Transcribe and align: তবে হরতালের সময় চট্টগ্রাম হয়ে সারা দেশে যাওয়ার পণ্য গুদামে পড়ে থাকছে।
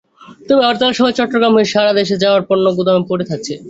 তবে 0.47 0.61
হরতালের 0.65 0.97
সময় 0.99 1.15
চট্টগ্রাম 1.17 1.53
হয়ে 1.55 1.71
সারা 1.73 1.91
দেশে 1.99 2.15
যাওয়ার 2.23 2.41
পণ্য 2.49 2.65
গুদামে 2.77 3.03
পড়ে 3.09 3.25
থাকছে। 3.29 3.53